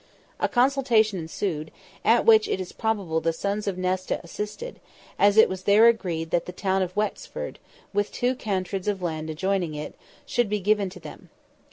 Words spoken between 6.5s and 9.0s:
town of Wexford, with two cantreds